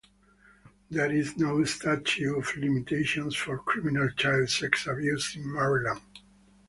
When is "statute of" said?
1.63-2.55